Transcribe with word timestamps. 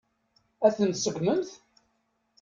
Ad 0.65 0.73
ten-tseggmemt? 0.75 1.51